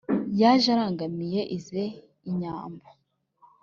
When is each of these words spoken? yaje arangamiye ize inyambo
yaje 0.39 0.67
arangamiye 0.75 1.41
ize 1.57 1.83
inyambo 2.29 2.85